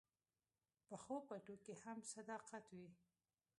[0.87, 2.89] پخو پټو کې هم صداقت وي